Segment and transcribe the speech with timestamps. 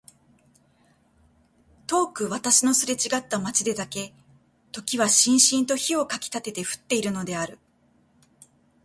[1.85, 4.15] 遠く私のすれちがった街でだけ
[4.71, 7.59] 時はしんしんと火をかきたてて降っているのである。